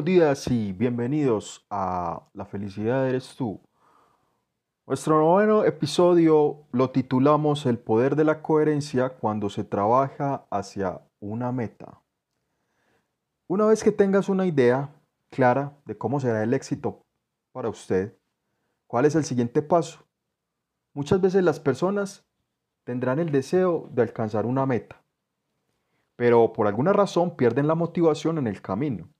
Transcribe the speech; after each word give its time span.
Buenos 0.00 0.16
días 0.16 0.48
y 0.48 0.72
bienvenidos 0.72 1.66
a 1.68 2.22
La 2.32 2.46
felicidad 2.46 3.06
eres 3.06 3.36
tú. 3.36 3.60
Nuestro 4.86 5.20
noveno 5.20 5.62
episodio 5.66 6.64
lo 6.72 6.88
titulamos 6.88 7.66
El 7.66 7.78
poder 7.78 8.16
de 8.16 8.24
la 8.24 8.40
coherencia 8.40 9.10
cuando 9.10 9.50
se 9.50 9.62
trabaja 9.62 10.46
hacia 10.50 11.02
una 11.20 11.52
meta. 11.52 12.00
Una 13.46 13.66
vez 13.66 13.84
que 13.84 13.92
tengas 13.92 14.30
una 14.30 14.46
idea 14.46 14.88
clara 15.28 15.76
de 15.84 15.98
cómo 15.98 16.18
será 16.18 16.42
el 16.42 16.54
éxito 16.54 17.04
para 17.52 17.68
usted, 17.68 18.16
¿cuál 18.86 19.04
es 19.04 19.14
el 19.14 19.24
siguiente 19.24 19.60
paso? 19.60 20.06
Muchas 20.94 21.20
veces 21.20 21.44
las 21.44 21.60
personas 21.60 22.24
tendrán 22.84 23.18
el 23.18 23.30
deseo 23.30 23.90
de 23.92 24.00
alcanzar 24.00 24.46
una 24.46 24.64
meta, 24.64 25.02
pero 26.16 26.54
por 26.54 26.68
alguna 26.68 26.94
razón 26.94 27.36
pierden 27.36 27.66
la 27.66 27.74
motivación 27.74 28.38
en 28.38 28.46
el 28.46 28.62
camino. 28.62 29.10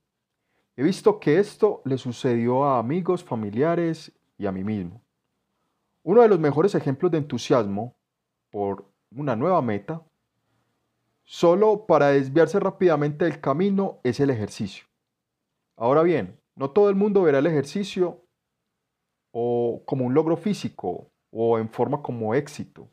He 0.80 0.82
visto 0.82 1.20
que 1.20 1.38
esto 1.38 1.82
le 1.84 1.98
sucedió 1.98 2.64
a 2.64 2.78
amigos, 2.78 3.22
familiares 3.22 4.12
y 4.38 4.46
a 4.46 4.50
mí 4.50 4.64
mismo. 4.64 5.02
Uno 6.02 6.22
de 6.22 6.28
los 6.28 6.40
mejores 6.40 6.74
ejemplos 6.74 7.12
de 7.12 7.18
entusiasmo 7.18 7.98
por 8.48 8.90
una 9.14 9.36
nueva 9.36 9.60
meta, 9.60 10.02
solo 11.22 11.84
para 11.84 12.12
desviarse 12.12 12.58
rápidamente 12.58 13.26
del 13.26 13.42
camino, 13.42 14.00
es 14.04 14.20
el 14.20 14.30
ejercicio. 14.30 14.86
Ahora 15.76 16.02
bien, 16.02 16.40
no 16.54 16.70
todo 16.70 16.88
el 16.88 16.96
mundo 16.96 17.24
verá 17.24 17.40
el 17.40 17.46
ejercicio 17.46 18.24
o 19.32 19.82
como 19.84 20.06
un 20.06 20.14
logro 20.14 20.38
físico 20.38 21.10
o 21.30 21.58
en 21.58 21.68
forma 21.68 22.00
como 22.00 22.34
éxito, 22.34 22.88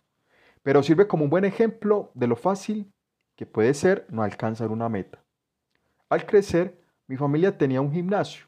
pero 0.62 0.84
sirve 0.84 1.08
como 1.08 1.24
un 1.24 1.30
buen 1.30 1.46
ejemplo 1.46 2.12
de 2.16 2.28
lo 2.28 2.36
fácil 2.36 2.92
que 3.38 3.46
puede 3.46 3.74
ser 3.74 4.06
no 4.10 4.24
alcanzar 4.24 4.72
una 4.72 4.90
meta. 4.90 5.24
Al 6.10 6.26
crecer, 6.26 6.86
mi 7.08 7.16
familia 7.16 7.58
tenía 7.58 7.82
un 7.82 7.92
gimnasio, 7.92 8.46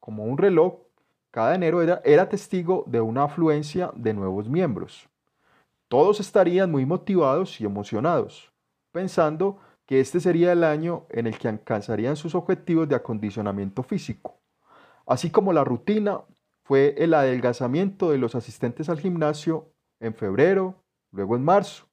como 0.00 0.24
un 0.24 0.36
reloj. 0.36 0.74
Cada 1.30 1.54
enero 1.54 1.80
era, 1.80 2.02
era 2.04 2.28
testigo 2.28 2.84
de 2.88 3.00
una 3.00 3.24
afluencia 3.24 3.92
de 3.94 4.12
nuevos 4.12 4.48
miembros. 4.48 5.08
Todos 5.86 6.18
estarían 6.18 6.70
muy 6.70 6.84
motivados 6.84 7.60
y 7.60 7.64
emocionados, 7.64 8.52
pensando 8.90 9.58
que 9.86 10.00
este 10.00 10.20
sería 10.20 10.52
el 10.52 10.64
año 10.64 11.06
en 11.08 11.26
el 11.26 11.38
que 11.38 11.48
alcanzarían 11.48 12.16
sus 12.16 12.34
objetivos 12.34 12.88
de 12.88 12.96
acondicionamiento 12.96 13.82
físico. 13.82 14.40
Así 15.06 15.30
como 15.30 15.52
la 15.52 15.64
rutina 15.64 16.20
fue 16.64 16.94
el 16.98 17.14
adelgazamiento 17.14 18.10
de 18.10 18.18
los 18.18 18.34
asistentes 18.34 18.88
al 18.88 19.00
gimnasio 19.00 19.72
en 19.98 20.14
febrero, 20.14 20.76
luego 21.10 21.36
en 21.36 21.44
marzo. 21.44 21.86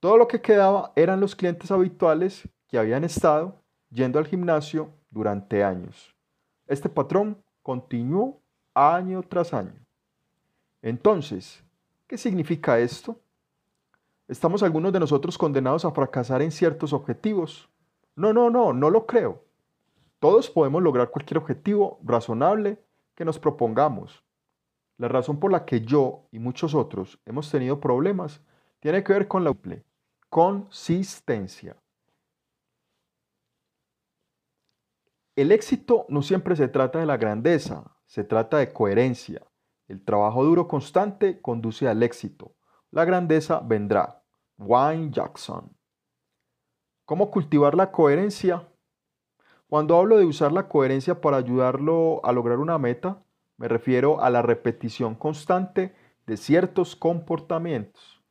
Todo 0.00 0.16
lo 0.16 0.28
que 0.28 0.40
quedaba 0.40 0.92
eran 0.94 1.20
los 1.20 1.34
clientes 1.34 1.70
habituales 1.72 2.48
que 2.68 2.78
habían 2.78 3.02
estado 3.02 3.60
yendo 3.90 4.18
al 4.18 4.26
gimnasio 4.26 4.92
durante 5.10 5.62
años. 5.64 6.14
Este 6.66 6.88
patrón 6.88 7.42
continuó 7.62 8.40
año 8.74 9.22
tras 9.22 9.52
año. 9.54 9.74
Entonces, 10.82 11.62
¿qué 12.06 12.16
significa 12.16 12.78
esto? 12.78 13.18
¿Estamos 14.28 14.62
algunos 14.62 14.92
de 14.92 15.00
nosotros 15.00 15.38
condenados 15.38 15.84
a 15.84 15.90
fracasar 15.90 16.42
en 16.42 16.50
ciertos 16.50 16.92
objetivos? 16.92 17.68
No, 18.14 18.32
no, 18.32 18.50
no, 18.50 18.72
no 18.72 18.90
lo 18.90 19.06
creo. 19.06 19.42
Todos 20.18 20.50
podemos 20.50 20.82
lograr 20.82 21.10
cualquier 21.10 21.38
objetivo 21.38 21.98
razonable 22.04 22.78
que 23.14 23.24
nos 23.24 23.38
propongamos. 23.38 24.22
La 24.98 25.08
razón 25.08 25.38
por 25.38 25.52
la 25.52 25.64
que 25.64 25.80
yo 25.80 26.24
y 26.32 26.38
muchos 26.38 26.74
otros 26.74 27.18
hemos 27.24 27.50
tenido 27.50 27.80
problemas 27.80 28.40
tiene 28.80 29.02
que 29.02 29.12
ver 29.12 29.28
con 29.28 29.44
la 29.44 29.54
consistencia. 30.28 31.76
El 35.38 35.52
éxito 35.52 36.04
no 36.08 36.22
siempre 36.22 36.56
se 36.56 36.66
trata 36.66 36.98
de 36.98 37.06
la 37.06 37.16
grandeza, 37.16 37.96
se 38.06 38.24
trata 38.24 38.58
de 38.58 38.72
coherencia. 38.72 39.40
El 39.86 40.04
trabajo 40.04 40.44
duro 40.44 40.66
constante 40.66 41.40
conduce 41.40 41.86
al 41.86 42.02
éxito. 42.02 42.56
La 42.90 43.04
grandeza 43.04 43.60
vendrá. 43.60 44.24
Wayne 44.58 45.12
Jackson. 45.12 45.76
¿Cómo 47.04 47.30
cultivar 47.30 47.76
la 47.76 47.92
coherencia? 47.92 48.68
Cuando 49.68 49.96
hablo 49.96 50.16
de 50.16 50.24
usar 50.24 50.50
la 50.50 50.66
coherencia 50.66 51.20
para 51.20 51.36
ayudarlo 51.36 52.20
a 52.24 52.32
lograr 52.32 52.58
una 52.58 52.76
meta, 52.76 53.22
me 53.58 53.68
refiero 53.68 54.20
a 54.20 54.30
la 54.30 54.42
repetición 54.42 55.14
constante 55.14 55.94
de 56.26 56.36
ciertos 56.36 56.96
comportamientos. 56.96 58.24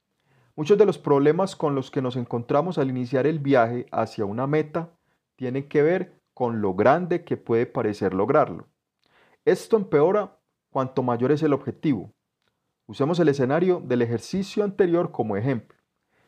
Muchos 0.57 0.77
de 0.77 0.85
los 0.85 0.97
problemas 0.97 1.55
con 1.55 1.73
los 1.73 1.89
que 1.89 2.01
nos 2.01 2.17
encontramos 2.17 2.77
al 2.77 2.89
iniciar 2.89 3.27
el 3.27 3.39
viaje 3.39 3.85
hacia 3.93 4.25
una 4.25 4.45
meta 4.45 4.89
tienen 5.37 5.69
que 5.69 5.81
ver 5.83 6.16
con 6.37 6.61
lo 6.61 6.75
grande 6.75 7.23
que 7.23 7.35
puede 7.35 7.65
parecer 7.65 8.13
lograrlo. 8.13 8.67
Esto 9.43 9.75
empeora 9.75 10.37
cuanto 10.69 11.01
mayor 11.01 11.31
es 11.31 11.41
el 11.41 11.51
objetivo. 11.51 12.13
Usemos 12.85 13.19
el 13.19 13.29
escenario 13.29 13.81
del 13.83 14.03
ejercicio 14.03 14.63
anterior 14.63 15.11
como 15.11 15.35
ejemplo. 15.35 15.79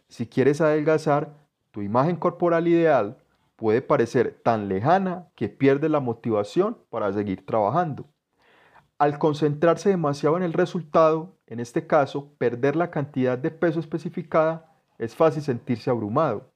Si 0.08 0.26
quieres 0.26 0.62
adelgazar, 0.62 1.36
tu 1.70 1.84
imagen 1.84 2.16
corporal 2.16 2.68
ideal 2.68 3.20
puede 3.56 3.84
parecer 3.84 4.42
tan 4.44 4.68
lejana 4.68 5.28
que 5.36 5.48
pierde 5.48 5.90
la 5.90 6.00
motivación 6.00 6.80
para 6.90 7.14
seguir 7.14 7.46
trabajando. 7.46 8.10
Al 8.98 9.20
concentrarse 9.20 9.90
demasiado 9.90 10.38
en 10.38 10.42
el 10.44 10.54
resultado, 10.54 11.38
en 11.46 11.60
este 11.60 11.86
caso, 11.86 12.34
perder 12.40 12.76
la 12.76 12.90
cantidad 12.90 13.38
de 13.38 13.52
peso 13.52 13.80
especificada, 13.80 14.76
es 14.98 15.16
fácil 15.16 15.44
sentirse 15.44 15.92
abrumado. 15.92 16.52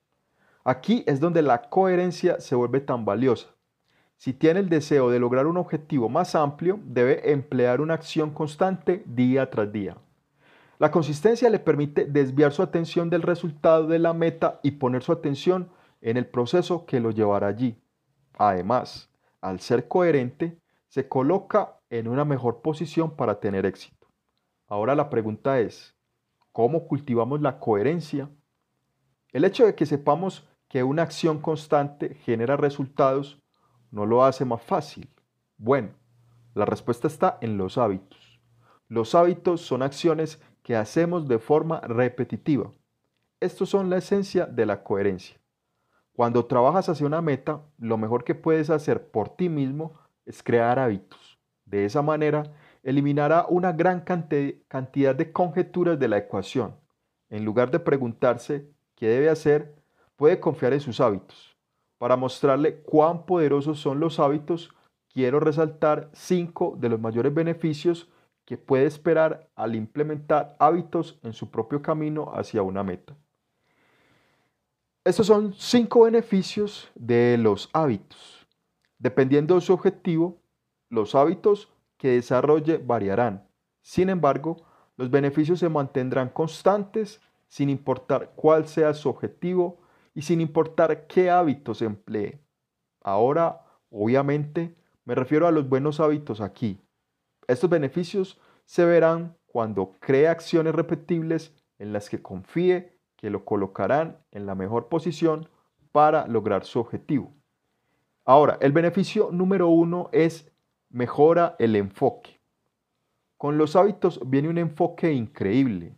Aquí 0.64 1.04
es 1.08 1.20
donde 1.20 1.42
la 1.42 1.70
coherencia 1.70 2.40
se 2.40 2.56
vuelve 2.56 2.80
tan 2.80 3.04
valiosa. 3.04 3.50
Si 4.16 4.32
tiene 4.32 4.62
el 4.62 4.70
deseo 4.70 5.10
de 5.10 5.20
lograr 5.20 5.48
un 5.48 5.58
objetivo 5.58 6.08
más 6.08 6.36
amplio, 6.36 6.80
debe 6.86 7.32
emplear 7.34 7.82
una 7.82 7.96
acción 7.96 8.32
constante 8.32 9.04
día 9.06 9.50
tras 9.50 9.72
día. 9.74 9.98
La 10.80 10.92
consistencia 10.92 11.50
le 11.50 11.60
permite 11.60 12.06
desviar 12.06 12.54
su 12.54 12.62
atención 12.62 13.10
del 13.10 13.22
resultado 13.22 13.88
de 13.88 14.00
la 14.00 14.14
meta 14.14 14.62
y 14.64 14.72
poner 14.72 15.04
su 15.04 15.12
atención 15.12 15.70
en 16.02 16.16
el 16.16 16.26
proceso 16.26 16.86
que 16.86 17.02
lo 17.02 17.12
llevará 17.12 17.48
allí. 17.48 17.78
Además, 18.38 19.10
al 19.42 19.60
ser 19.60 19.90
coherente, 19.90 20.58
se 20.88 21.10
coloca 21.10 21.80
en 21.90 22.08
una 22.08 22.24
mejor 22.24 22.62
posición 22.62 23.16
para 23.16 23.40
tener 23.40 23.66
éxito. 23.66 24.08
Ahora 24.68 24.96
la 24.96 25.10
pregunta 25.10 25.60
es, 25.60 25.96
¿cómo 26.52 26.88
cultivamos 26.88 27.42
la 27.42 27.60
coherencia? 27.60 28.30
El 29.34 29.44
hecho 29.44 29.66
de 29.66 29.76
que 29.76 29.86
sepamos 29.86 30.48
que 30.74 30.82
una 30.82 31.04
acción 31.04 31.38
constante 31.38 32.16
genera 32.26 32.58
resultados 32.58 33.40
no 33.92 34.08
lo 34.08 34.26
hace 34.26 34.44
más 34.44 34.60
fácil. 34.64 35.08
Bueno, 35.56 35.90
la 36.56 36.66
respuesta 36.66 37.06
está 37.06 37.38
en 37.42 37.60
los 37.60 37.78
hábitos. 37.78 38.42
Los 38.88 39.14
hábitos 39.14 39.62
son 39.62 39.84
acciones 39.84 40.42
que 40.64 40.76
hacemos 40.76 41.28
de 41.28 41.38
forma 41.38 41.80
repetitiva. 41.82 42.72
Estos 43.40 43.70
son 43.70 43.92
la 43.92 43.98
esencia 43.98 44.48
de 44.48 44.66
la 44.66 44.84
coherencia. 44.84 45.40
Cuando 46.12 46.48
trabajas 46.48 46.90
hacia 46.90 47.06
una 47.06 47.22
meta, 47.22 47.62
lo 47.78 48.00
mejor 48.00 48.24
que 48.24 48.34
puedes 48.34 48.72
hacer 48.72 49.12
por 49.12 49.30
ti 49.30 49.50
mismo 49.50 49.94
es 50.26 50.42
crear 50.42 50.80
hábitos. 50.80 51.38
De 51.66 51.86
esa 51.86 52.02
manera, 52.02 52.52
eliminará 52.82 53.46
una 53.48 53.74
gran 53.74 54.02
cantidad 54.02 55.14
de 55.14 55.32
conjeturas 55.32 56.00
de 56.00 56.08
la 56.08 56.18
ecuación. 56.18 56.76
En 57.30 57.46
lugar 57.46 57.70
de 57.70 57.80
preguntarse 57.80 58.72
qué 58.96 59.08
debe 59.08 59.30
hacer, 59.30 59.83
puede 60.16 60.40
confiar 60.40 60.74
en 60.74 60.80
sus 60.80 61.00
hábitos. 61.00 61.58
Para 61.98 62.16
mostrarle 62.16 62.82
cuán 62.82 63.26
poderosos 63.26 63.80
son 63.80 64.00
los 64.00 64.20
hábitos, 64.20 64.74
quiero 65.10 65.40
resaltar 65.40 66.10
cinco 66.14 66.76
de 66.78 66.90
los 66.90 67.00
mayores 67.00 67.34
beneficios 67.34 68.10
que 68.46 68.58
puede 68.58 68.86
esperar 68.86 69.50
al 69.56 69.76
implementar 69.76 70.56
hábitos 70.60 71.20
en 71.24 71.34
su 71.34 71.50
propio 71.50 71.82
camino 71.82 72.32
hacia 72.34 72.62
una 72.62 72.84
meta. 72.84 73.16
Estos 75.06 75.28
son 75.28 75.54
cinco 75.54 76.04
beneficios 76.04 76.90
de 76.96 77.38
los 77.38 77.70
hábitos. 77.74 78.48
Dependiendo 78.98 79.56
de 79.56 79.62
su 79.62 79.74
objetivo, 79.74 80.42
los 80.90 81.16
hábitos 81.16 81.70
que 81.98 82.12
desarrolle 82.12 82.78
variarán. 82.78 83.48
Sin 83.82 84.10
embargo, 84.10 84.58
los 84.96 85.10
beneficios 85.10 85.60
se 85.60 85.70
mantendrán 85.70 86.30
constantes 86.30 87.22
sin 87.48 87.70
importar 87.70 88.32
cuál 88.36 88.68
sea 88.68 88.94
su 88.94 89.10
objetivo 89.10 89.83
y 90.14 90.22
sin 90.22 90.42
importar 90.42 91.08
qué 91.08 91.30
hábitos 91.30 91.82
emplee. 91.82 92.40
Ahora, 93.02 93.62
obviamente, 93.90 94.76
me 95.06 95.16
refiero 95.16 95.48
a 95.48 95.52
los 95.52 95.68
buenos 95.68 96.00
hábitos 96.00 96.42
aquí. 96.42 96.80
Estos 97.48 97.70
beneficios 97.70 98.40
se 98.66 98.86
verán 98.86 99.36
cuando 99.46 99.98
cree 100.00 100.28
acciones 100.28 100.74
repetibles 100.74 101.54
en 101.78 101.94
las 101.94 102.10
que 102.10 102.22
confíe 102.22 102.98
que 103.16 103.30
lo 103.30 103.46
colocarán 103.46 104.18
en 104.32 104.46
la 104.46 104.56
mejor 104.56 104.88
posición 104.88 105.50
para 105.92 106.28
lograr 106.28 106.66
su 106.66 106.80
objetivo. 106.80 107.34
Ahora, 108.26 108.58
el 108.62 108.72
beneficio 108.72 109.30
número 109.32 109.68
uno 109.68 110.10
es 110.12 110.52
mejora 110.90 111.56
el 111.60 111.76
enfoque. 111.76 112.40
Con 113.38 113.58
los 113.58 113.76
hábitos 113.76 114.22
viene 114.26 114.48
un 114.48 114.58
enfoque 114.58 115.12
increíble. 115.12 115.98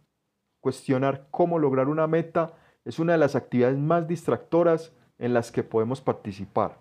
Cuestionar 0.59 1.27
cómo 1.29 1.59
lograr 1.59 1.87
una 1.87 2.07
meta 2.07 2.53
es 2.85 2.99
una 2.99 3.13
de 3.13 3.17
las 3.17 3.35
actividades 3.35 3.77
más 3.77 4.07
distractoras 4.07 4.93
en 5.17 5.33
las 5.33 5.51
que 5.51 5.63
podemos 5.63 6.01
participar. 6.01 6.77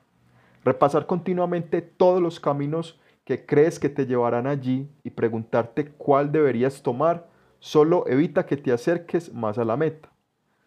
Repasar 0.62 1.06
continuamente 1.06 1.82
todos 1.82 2.22
los 2.22 2.38
caminos 2.38 3.00
que 3.24 3.46
crees 3.46 3.78
que 3.78 3.88
te 3.88 4.06
llevarán 4.06 4.46
allí 4.46 4.88
y 5.02 5.10
preguntarte 5.10 5.90
cuál 5.92 6.30
deberías 6.30 6.82
tomar 6.82 7.26
solo 7.58 8.06
evita 8.06 8.44
que 8.46 8.58
te 8.58 8.72
acerques 8.72 9.32
más 9.32 9.58
a 9.58 9.64
la 9.64 9.76
meta. 9.76 10.12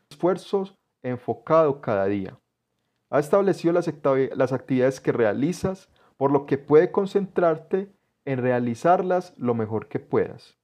Esfuerzos 0.09 0.75
enfocado 1.03 1.81
cada 1.81 2.05
día. 2.05 2.39
Ha 3.09 3.19
establecido 3.19 3.73
las, 3.73 3.87
actividades 3.87 4.99
que 4.99 5.11
realizas, 5.11 5.89
por 6.17 6.31
lo 6.31 6.45
que 6.45 6.57
puede 6.57 6.91
concentrarte 6.91 7.91
en 8.25 8.39
realizarlas 8.39 9.33
lo 9.37 9.53
mejor 9.53 9.87
que 9.87 9.99
puedas, 9.99 10.57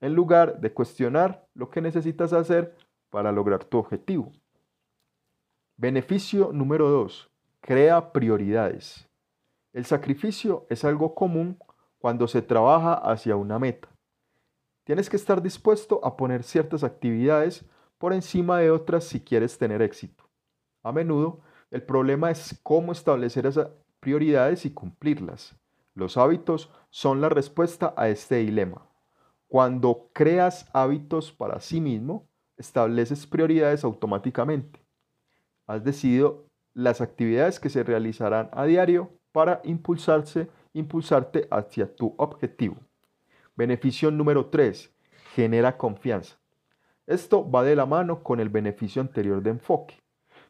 en 0.00 0.14
lugar 0.14 0.60
de 0.60 0.72
cuestionar 0.72 1.46
lo 1.54 1.70
que 1.70 1.80
necesitas 1.80 2.32
hacer 2.32 2.74
para 3.14 3.30
lograr 3.30 3.64
tu 3.64 3.78
objetivo. 3.78 4.32
Beneficio 5.76 6.50
número 6.52 6.90
2. 6.90 7.30
Crea 7.60 8.12
prioridades. 8.12 9.08
El 9.72 9.84
sacrificio 9.84 10.66
es 10.68 10.84
algo 10.84 11.14
común 11.14 11.56
cuando 11.98 12.26
se 12.26 12.42
trabaja 12.42 12.94
hacia 12.94 13.36
una 13.36 13.60
meta. 13.60 13.88
Tienes 14.82 15.08
que 15.08 15.14
estar 15.14 15.40
dispuesto 15.40 16.04
a 16.04 16.16
poner 16.16 16.42
ciertas 16.42 16.82
actividades 16.82 17.64
por 17.98 18.12
encima 18.12 18.58
de 18.58 18.72
otras 18.72 19.04
si 19.04 19.20
quieres 19.20 19.58
tener 19.58 19.80
éxito. 19.80 20.24
A 20.82 20.90
menudo, 20.90 21.40
el 21.70 21.84
problema 21.84 22.32
es 22.32 22.58
cómo 22.64 22.90
establecer 22.90 23.46
esas 23.46 23.68
prioridades 24.00 24.66
y 24.66 24.72
cumplirlas. 24.72 25.54
Los 25.94 26.16
hábitos 26.16 26.68
son 26.90 27.20
la 27.20 27.28
respuesta 27.28 27.94
a 27.96 28.08
este 28.08 28.38
dilema. 28.38 28.88
Cuando 29.46 30.10
creas 30.12 30.68
hábitos 30.72 31.30
para 31.30 31.60
sí 31.60 31.80
mismo, 31.80 32.26
estableces 32.56 33.26
prioridades 33.26 33.84
automáticamente. 33.84 34.84
Has 35.66 35.82
decidido 35.84 36.46
las 36.74 37.00
actividades 37.00 37.60
que 37.60 37.70
se 37.70 37.82
realizarán 37.82 38.50
a 38.52 38.64
diario 38.64 39.12
para 39.32 39.60
impulsarse, 39.64 40.48
impulsarte 40.72 41.48
hacia 41.50 41.94
tu 41.94 42.14
objetivo. 42.18 42.76
Beneficio 43.56 44.10
número 44.10 44.46
3. 44.46 44.92
Genera 45.34 45.76
confianza. 45.76 46.36
Esto 47.06 47.48
va 47.48 47.62
de 47.62 47.76
la 47.76 47.86
mano 47.86 48.22
con 48.22 48.40
el 48.40 48.48
beneficio 48.48 49.02
anterior 49.02 49.42
de 49.42 49.50
enfoque. 49.50 50.02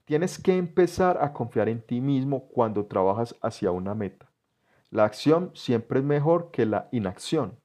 Tienes 0.05 0.39
que 0.39 0.57
empezar 0.57 1.19
a 1.21 1.33
confiar 1.33 1.69
en 1.69 1.81
ti 1.81 2.01
mismo 2.01 2.49
cuando 2.49 2.87
trabajas 2.87 3.35
hacia 3.41 3.71
una 3.71 3.95
meta. 3.95 4.31
La 4.91 5.05
acción 5.05 5.51
siempre 5.55 6.01
es 6.01 6.05
mejor 6.05 6.51
que 6.51 6.67
la 6.67 6.89
inacción 6.93 7.59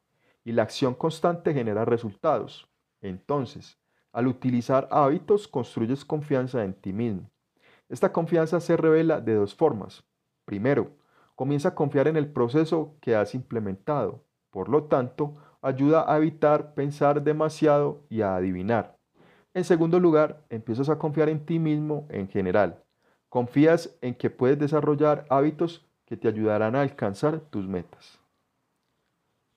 y 0.43 0.53
la 0.53 0.63
acción 0.63 0.95
constante 0.95 1.53
genera 1.53 1.85
resultados. 1.85 2.67
Entonces, 3.01 3.77
al 4.11 4.27
utilizar 4.27 4.87
hábitos 4.91 5.47
construyes 5.47 6.05
confianza 6.05 6.63
en 6.63 6.73
ti 6.73 6.93
mismo. 6.93 7.29
Esta 7.89 8.11
confianza 8.11 8.59
se 8.59 8.77
revela 8.77 9.19
de 9.21 9.35
dos 9.35 9.55
formas. 9.55 10.03
Primero, 10.45 10.91
comienza 11.35 11.69
a 11.69 11.75
confiar 11.75 12.07
en 12.07 12.17
el 12.17 12.31
proceso 12.31 12.95
que 13.01 13.15
has 13.15 13.33
implementado. 13.33 14.25
Por 14.51 14.69
lo 14.69 14.85
tanto, 14.85 15.35
ayuda 15.61 16.11
a 16.11 16.17
evitar 16.17 16.73
pensar 16.73 17.23
demasiado 17.23 18.03
y 18.09 18.21
a 18.21 18.35
adivinar. 18.35 18.97
En 19.53 19.63
segundo 19.63 19.99
lugar, 19.99 20.45
empiezas 20.49 20.89
a 20.89 20.97
confiar 20.97 21.29
en 21.29 21.45
ti 21.45 21.59
mismo 21.59 22.07
en 22.09 22.27
general. 22.27 22.83
Confías 23.29 23.97
en 24.01 24.15
que 24.15 24.29
puedes 24.29 24.59
desarrollar 24.59 25.25
hábitos 25.29 25.85
que 26.05 26.17
te 26.17 26.27
ayudarán 26.27 26.75
a 26.75 26.81
alcanzar 26.81 27.39
tus 27.39 27.67
metas. 27.67 28.19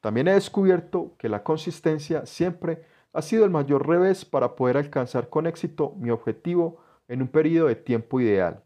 También 0.00 0.28
he 0.28 0.34
descubierto 0.34 1.14
que 1.16 1.28
la 1.28 1.44
consistencia 1.44 2.26
siempre 2.26 2.84
ha 3.12 3.22
sido 3.22 3.44
el 3.44 3.50
mayor 3.50 3.86
revés 3.86 4.24
para 4.24 4.56
poder 4.56 4.76
alcanzar 4.76 5.28
con 5.28 5.46
éxito 5.46 5.94
mi 5.98 6.10
objetivo 6.10 6.78
en 7.08 7.22
un 7.22 7.28
periodo 7.28 7.68
de 7.68 7.76
tiempo 7.76 8.20
ideal. 8.20 8.62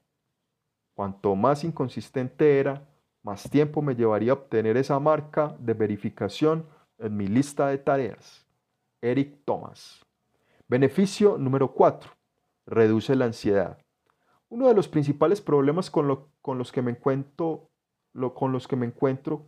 Cuanto 0.94 1.34
más 1.34 1.64
inconsistente 1.64 2.58
era, 2.58 2.88
más 3.22 3.50
tiempo 3.50 3.82
me 3.82 3.96
llevaría 3.96 4.32
a 4.32 4.34
obtener 4.34 4.76
esa 4.76 5.00
marca 5.00 5.56
de 5.58 5.75
verificación 5.75 6.66
en 6.98 7.16
mi 7.16 7.26
lista 7.26 7.69
de 7.69 7.78
tareas. 7.78 8.46
Eric 9.02 9.40
Thomas. 9.44 10.04
Beneficio 10.69 11.37
número 11.38 11.72
4. 11.72 12.10
Reduce 12.66 13.14
la 13.14 13.26
ansiedad. 13.26 13.78
Uno 14.48 14.69
de 14.69 14.75
los 14.75 14.88
principales 14.88 15.40
problemas 15.40 15.90
con, 15.90 16.06
los 16.06 16.72
que 16.72 16.82
me 16.82 16.93
encuentro, 16.93 17.69
con 18.34 18.52
los 18.52 18.69
que 18.69 18.76
me 18.76 18.87
encuentro 18.87 19.46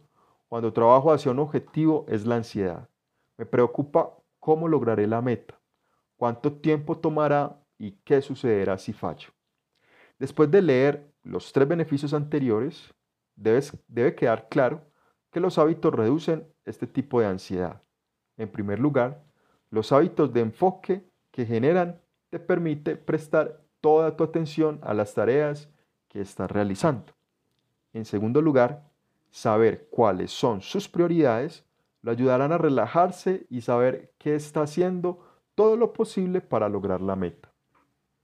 cuando 0.49 0.73
trabajo 0.73 1.13
hacia 1.13 1.31
un 1.31 1.39
objetivo 1.39 2.05
es 2.09 2.27
la 2.27 2.37
ansiedad. 2.37 2.89
Me 3.37 3.47
preocupa 3.47 4.18
cómo 4.49 4.67
lograré 4.67 5.07
la 5.07 5.21
meta, 5.21 5.61
cuánto 6.17 6.51
tiempo 6.51 6.97
tomará 6.97 7.63
y 7.77 7.93
qué 8.03 8.23
sucederá 8.23 8.79
si 8.79 8.95
fallo. 8.95 9.29
Después 10.19 10.51
de 10.51 10.63
leer 10.63 11.13
los 11.23 11.53
tres 11.53 11.69
beneficios 11.69 12.15
anteriores, 12.15 12.95
debe 13.37 14.15
quedar 14.15 14.49
claro 14.49 14.91
que 15.31 15.39
los 15.39 15.59
hábitos 15.59 15.93
reducen 15.93 16.51
este 16.65 16.87
tipo 16.87 17.21
de 17.21 17.27
ansiedad. 17.27 17.83
En 18.39 18.51
primer 18.51 18.79
lugar, 18.79 19.23
los 19.69 19.93
hábitos 19.93 20.33
de 20.33 20.41
enfoque 20.41 21.07
que 21.31 21.45
generan 21.45 22.01
te 22.31 22.39
permite 22.39 22.97
prestar 22.97 23.63
toda 23.83 24.17
tu 24.17 24.25
atención 24.25 24.81
a 24.83 24.95
las 24.95 25.13
tareas 25.13 25.69
que 26.09 26.23
estás 26.23 26.51
realizando. 26.51 27.13
En 27.93 28.07
segundo 28.07 28.41
lugar, 28.41 28.91
saber 29.29 29.89
cuáles 29.91 30.31
son 30.31 30.63
sus 30.63 30.89
prioridades 30.89 31.68
lo 32.09 32.13
ayudarán 32.13 32.53
a 32.53 32.57
relajarse 32.57 33.47
y 33.51 33.61
saber 33.61 34.15
qué 34.17 34.35
está 34.35 34.63
haciendo 34.63 35.19
todo 35.55 35.77
lo 35.77 35.93
posible 35.93 36.41
para 36.41 36.67
lograr 36.71 37.03
la 37.03 37.17
meta. 37.17 37.53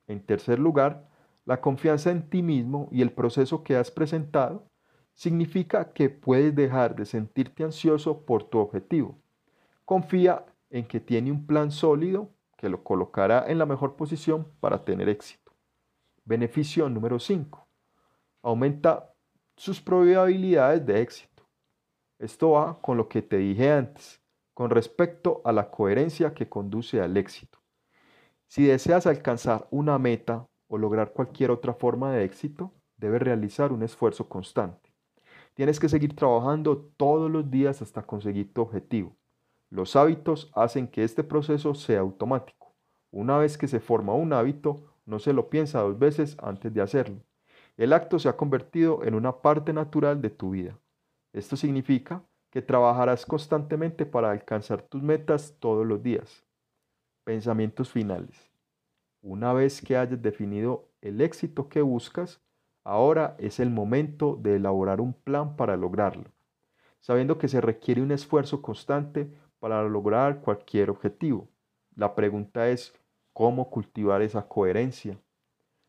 En 0.06 0.24
tercer 0.24 0.58
lugar, 0.58 1.10
la 1.44 1.60
confianza 1.60 2.10
en 2.10 2.30
ti 2.30 2.42
mismo 2.42 2.88
y 2.90 3.02
el 3.02 3.12
proceso 3.12 3.62
que 3.62 3.76
has 3.76 3.90
presentado 3.90 4.70
significa 5.12 5.92
que 5.92 6.08
puedes 6.08 6.54
dejar 6.54 6.96
de 6.96 7.04
sentirte 7.04 7.62
ansioso 7.62 8.24
por 8.24 8.44
tu 8.44 8.58
objetivo. 8.58 9.18
Confía 9.84 10.46
en 10.70 10.86
que 10.86 10.98
tiene 10.98 11.30
un 11.30 11.46
plan 11.46 11.70
sólido 11.70 12.30
que 12.56 12.70
lo 12.70 12.82
colocará 12.82 13.44
en 13.48 13.58
la 13.58 13.66
mejor 13.66 13.96
posición 13.96 14.48
para 14.60 14.82
tener 14.82 15.10
éxito. 15.10 15.52
Beneficio 16.24 16.88
número 16.88 17.18
5. 17.18 17.68
Aumenta 18.40 19.12
sus 19.58 19.78
probabilidades 19.82 20.86
de 20.86 21.02
éxito. 21.02 21.33
Esto 22.18 22.52
va 22.52 22.80
con 22.80 22.96
lo 22.96 23.08
que 23.08 23.22
te 23.22 23.38
dije 23.38 23.70
antes, 23.70 24.22
con 24.54 24.70
respecto 24.70 25.42
a 25.44 25.52
la 25.52 25.70
coherencia 25.70 26.32
que 26.32 26.48
conduce 26.48 27.00
al 27.00 27.16
éxito. 27.16 27.58
Si 28.46 28.64
deseas 28.64 29.06
alcanzar 29.06 29.66
una 29.70 29.98
meta 29.98 30.46
o 30.68 30.78
lograr 30.78 31.12
cualquier 31.12 31.50
otra 31.50 31.74
forma 31.74 32.12
de 32.12 32.24
éxito, 32.24 32.72
debes 32.96 33.20
realizar 33.20 33.72
un 33.72 33.82
esfuerzo 33.82 34.28
constante. 34.28 34.94
Tienes 35.54 35.80
que 35.80 35.88
seguir 35.88 36.14
trabajando 36.14 36.78
todos 36.96 37.30
los 37.30 37.50
días 37.50 37.82
hasta 37.82 38.02
conseguir 38.02 38.52
tu 38.52 38.62
objetivo. 38.62 39.16
Los 39.70 39.96
hábitos 39.96 40.52
hacen 40.54 40.86
que 40.86 41.02
este 41.02 41.24
proceso 41.24 41.74
sea 41.74 42.00
automático. 42.00 42.74
Una 43.10 43.38
vez 43.38 43.58
que 43.58 43.66
se 43.66 43.80
forma 43.80 44.14
un 44.14 44.32
hábito, 44.32 44.98
no 45.04 45.18
se 45.18 45.32
lo 45.32 45.50
piensa 45.50 45.80
dos 45.80 45.98
veces 45.98 46.36
antes 46.40 46.72
de 46.72 46.80
hacerlo. 46.80 47.22
El 47.76 47.92
acto 47.92 48.18
se 48.20 48.28
ha 48.28 48.36
convertido 48.36 49.02
en 49.04 49.14
una 49.14 49.42
parte 49.42 49.72
natural 49.72 50.22
de 50.22 50.30
tu 50.30 50.50
vida. 50.50 50.78
Esto 51.34 51.54
significa 51.54 52.24
que 52.48 52.62
trabajarás 52.62 53.26
constantemente 53.26 54.06
para 54.06 54.30
alcanzar 54.30 54.80
tus 54.80 55.02
metas 55.02 55.54
todos 55.58 55.86
los 55.86 56.02
días. 56.02 56.46
Pensamientos 57.24 57.90
finales. 57.90 58.50
Una 59.20 59.52
vez 59.52 59.82
que 59.82 59.98
hayas 59.98 60.22
definido 60.22 60.88
el 61.02 61.20
éxito 61.20 61.68
que 61.68 61.82
buscas, 61.82 62.40
Ahora 62.84 63.34
es 63.38 63.60
el 63.60 63.70
momento 63.70 64.38
de 64.40 64.56
elaborar 64.56 65.00
un 65.00 65.14
plan 65.14 65.56
para 65.56 65.74
lograrlo, 65.74 66.24
sabiendo 67.00 67.38
que 67.38 67.48
se 67.48 67.62
requiere 67.62 68.02
un 68.02 68.12
esfuerzo 68.12 68.60
constante 68.60 69.32
para 69.58 69.82
lograr 69.84 70.42
cualquier 70.42 70.90
objetivo. 70.90 71.48
La 71.96 72.14
pregunta 72.14 72.68
es, 72.68 72.92
¿cómo 73.32 73.70
cultivar 73.70 74.20
esa 74.20 74.46
coherencia? 74.46 75.18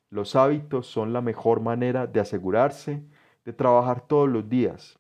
Los 0.10 0.38
hábitos 0.38 0.88
son 0.88 1.12
la 1.12 1.20
mejor 1.20 1.60
manera 1.60 2.08
de 2.08 2.22
asegurarse 2.22 3.04
de 3.44 3.52
trabajar 3.52 4.08
todos 4.08 4.30
los 4.30 4.48
días. 4.48 4.98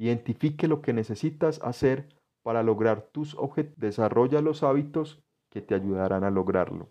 Identifique 0.00 0.66
lo 0.66 0.80
que 0.80 0.94
necesitas 0.94 1.60
hacer 1.62 2.08
para 2.42 2.62
lograr 2.62 3.02
tus 3.12 3.34
objetivos. 3.34 3.78
Desarrolla 3.78 4.40
los 4.40 4.62
hábitos 4.62 5.22
que 5.50 5.60
te 5.60 5.74
ayudarán 5.74 6.24
a 6.24 6.30
lograrlo. 6.30 6.88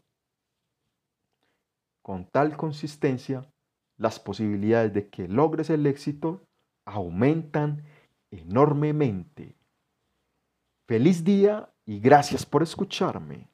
Con 2.04 2.30
tal 2.30 2.56
consistencia, 2.56 3.52
las 3.98 4.20
posibilidades 4.20 4.94
de 4.94 5.10
que 5.10 5.28
logres 5.28 5.72
el 5.72 5.88
éxito 5.88 6.44
aumentan 6.86 7.84
enormemente. 8.30 9.56
Feliz 10.88 11.24
día 11.24 11.74
y 11.88 12.00
gracias 12.00 12.46
por 12.46 12.62
escucharme. 12.62 13.50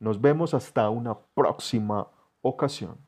Nos 0.00 0.20
vemos 0.20 0.52
hasta 0.52 0.90
una 0.90 1.16
próxima 1.16 2.10
ocasión. 2.40 3.05